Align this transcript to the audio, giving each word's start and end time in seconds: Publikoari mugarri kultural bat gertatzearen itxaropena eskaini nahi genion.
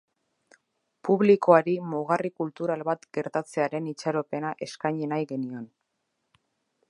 Publikoari 1.07 1.75
mugarri 1.89 2.31
kultural 2.43 2.83
bat 2.89 3.05
gertatzearen 3.17 3.91
itxaropena 3.93 4.53
eskaini 4.69 5.11
nahi 5.13 5.29
genion. 5.35 5.69